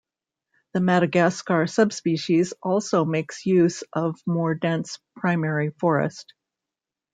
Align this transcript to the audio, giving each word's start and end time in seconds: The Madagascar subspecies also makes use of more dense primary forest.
The 0.73 0.79
Madagascar 0.79 1.67
subspecies 1.67 2.53
also 2.63 3.05
makes 3.05 3.45
use 3.45 3.83
of 3.93 4.19
more 4.25 4.55
dense 4.55 4.97
primary 5.15 5.69
forest. 5.79 6.33